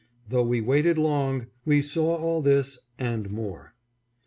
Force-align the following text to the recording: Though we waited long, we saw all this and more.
Though 0.29 0.41
we 0.41 0.61
waited 0.61 0.97
long, 0.97 1.45
we 1.63 1.83
saw 1.83 2.15
all 2.17 2.41
this 2.41 2.79
and 2.97 3.29
more. 3.29 3.75